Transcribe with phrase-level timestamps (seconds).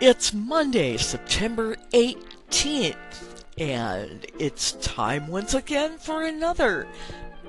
[0.00, 6.88] It's Monday, September 18th, and it's time once again for another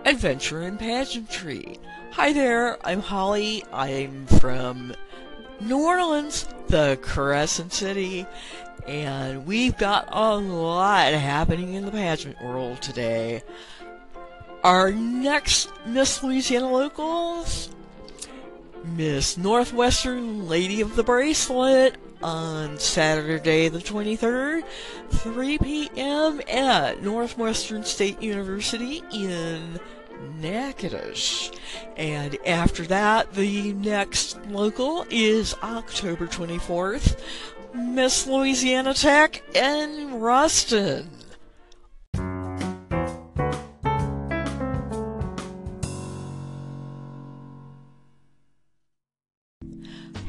[0.03, 1.79] adventure in pageantry.
[2.11, 3.63] Hi there, I'm Holly.
[3.71, 4.93] I'm from
[5.61, 8.25] New Orleans, the Crescent City,
[8.85, 13.43] and we've got a lot happening in the pageant world today.
[14.65, 17.69] Our next Miss Louisiana Locals,
[18.83, 24.63] Miss Northwestern Lady of the Bracelet, on Saturday the 23rd,
[25.09, 26.41] 3 p.m.
[26.49, 29.79] at Northwestern State University in
[30.39, 31.51] Natchitoches.
[31.97, 37.19] And after that, the next local is October 24th,
[37.73, 41.09] Miss Louisiana Tech in Ruston.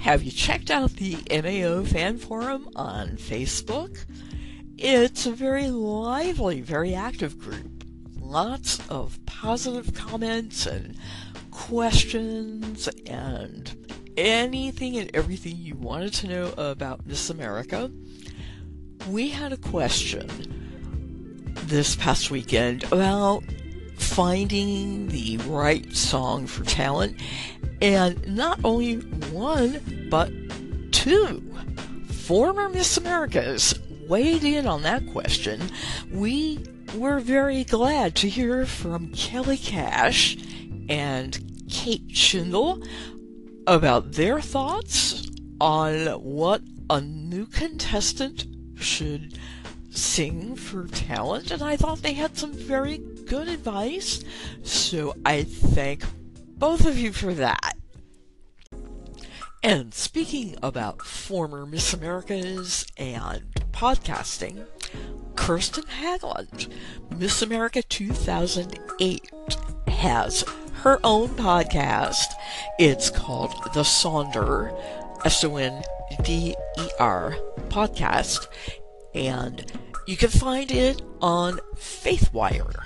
[0.03, 4.05] Have you checked out the MAO fan forum on Facebook?
[4.77, 7.85] It's a very lively, very active group.
[8.21, 10.97] Lots of positive comments and
[11.53, 17.89] questions and anything and everything you wanted to know about Miss America.
[19.09, 20.29] We had a question
[21.67, 23.45] this past weekend about
[23.99, 27.21] finding the right song for talent
[27.83, 28.97] and not only
[29.33, 30.31] one, but
[30.93, 31.43] two
[32.09, 33.75] former Miss Americas
[34.09, 35.61] weighed in on that question.
[36.11, 40.37] We were very glad to hear from Kellye Cash
[40.89, 42.83] and Kate Shindle
[43.67, 45.29] about their thoughts
[45.61, 49.39] on what a new contestant should
[49.91, 54.23] sing for talent, and I thought they had some very good advice.
[54.63, 56.05] So I thank
[56.63, 57.72] both of you for that.
[59.65, 64.67] And speaking about former Miss Americas and podcasting,
[65.37, 66.69] Kirsten Haglund,
[67.17, 69.31] Miss America 2008,
[69.87, 70.45] has
[70.83, 72.33] her own podcast.
[72.81, 74.77] It's called The Sonder,
[75.25, 75.85] S O N
[76.25, 77.37] D E R
[77.69, 78.49] podcast,
[79.15, 79.71] and
[80.09, 82.83] you can find it on Faithwire.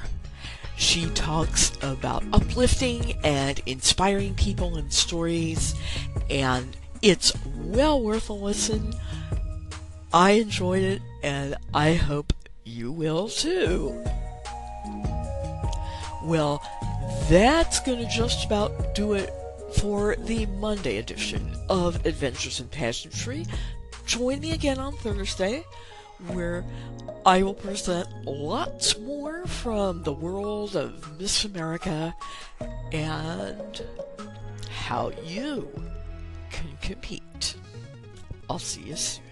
[0.77, 5.75] She talks about uplifting and inspiring people and stories,
[6.29, 8.95] and it's well worth a listen.
[10.13, 12.33] I enjoyed it, and I hope
[12.65, 14.05] you will too.
[16.23, 16.63] Well,
[17.31, 19.33] that's going to just about do it
[19.79, 23.47] for the Monday edition of Adventures in Pageantry.
[24.07, 25.65] Join me again on Thursday
[26.29, 26.65] where
[27.25, 32.15] I will present lots more from the world of Miss America
[32.93, 33.83] and
[34.71, 35.69] how you
[36.51, 37.57] can compete.
[38.49, 39.26] I'll see you soon.